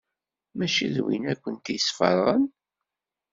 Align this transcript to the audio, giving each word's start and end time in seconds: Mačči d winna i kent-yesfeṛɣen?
Mačči 0.57 0.87
d 0.95 0.97
winna 1.03 1.31
i 1.33 1.35
kent-yesfeṛɣen? 1.43 2.43